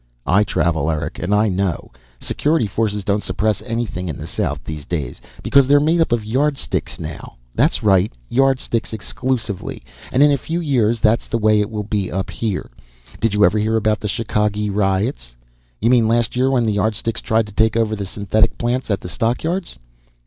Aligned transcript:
"I 0.25 0.43
travel, 0.43 0.89
Eric. 0.89 1.19
And 1.19 1.31
I 1.31 1.47
know. 1.47 1.91
Security 2.19 2.65
forces 2.65 3.03
don't 3.03 3.23
suppress 3.23 3.61
anything 3.61 4.09
in 4.09 4.17
the 4.17 4.25
south 4.25 4.63
these 4.63 4.83
days. 4.83 5.21
Because 5.43 5.67
they're 5.67 5.79
made 5.79 6.01
up 6.01 6.11
of 6.11 6.25
Yardsticks 6.25 6.99
now; 6.99 7.35
that's 7.53 7.83
right, 7.83 8.11
Yardsticks 8.27 8.93
exclusively. 8.93 9.83
And 10.11 10.23
in 10.23 10.31
a 10.31 10.39
few 10.39 10.59
years 10.59 11.01
that's 11.01 11.27
the 11.27 11.37
way 11.37 11.61
it 11.61 11.69
will 11.69 11.83
be 11.83 12.11
up 12.11 12.31
here. 12.31 12.71
Did 13.19 13.35
you 13.35 13.45
ever 13.45 13.59
hear 13.59 13.75
about 13.75 13.99
the 13.99 14.07
Chicagee 14.07 14.71
riots?" 14.71 15.35
"You 15.79 15.91
mean 15.91 16.07
last 16.07 16.35
year, 16.35 16.49
when 16.49 16.65
the 16.65 16.73
Yardsticks 16.73 17.21
tried 17.21 17.45
to 17.45 17.53
take 17.53 17.77
over 17.77 17.95
the 17.95 18.07
synthetic 18.07 18.57
plants 18.57 18.89
at 18.89 19.01
the 19.01 19.07
Stockyards?" 19.07 19.77